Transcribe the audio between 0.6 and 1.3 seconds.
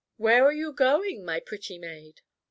going,